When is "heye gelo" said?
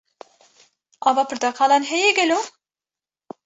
1.93-2.39